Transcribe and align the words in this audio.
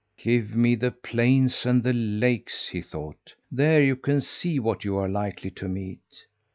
"Give 0.17 0.55
me 0.55 0.73
the 0.73 0.89
plains 0.89 1.63
and 1.63 1.83
the 1.83 1.93
lakes!" 1.93 2.69
he 2.69 2.81
thought. 2.81 3.35
"There 3.51 3.83
you 3.83 3.95
can 3.95 4.21
see 4.21 4.57
what 4.57 4.83
you 4.83 4.97
are 4.97 5.07
likely 5.07 5.51
to 5.51 5.67
meet. 5.67 6.25